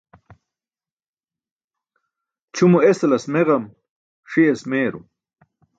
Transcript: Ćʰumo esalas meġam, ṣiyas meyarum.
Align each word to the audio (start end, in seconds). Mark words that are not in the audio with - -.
Ćʰumo 2.55 2.79
esalas 2.89 3.25
meġam, 3.33 3.63
ṣiyas 4.31 4.61
meyarum. 4.69 5.05